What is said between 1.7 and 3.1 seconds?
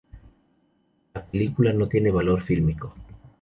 no tiene valor fílmico.